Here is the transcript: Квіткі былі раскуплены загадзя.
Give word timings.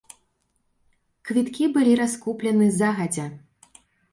Квіткі 1.29 1.67
былі 1.75 1.93
раскуплены 2.01 2.73
загадзя. 2.81 3.25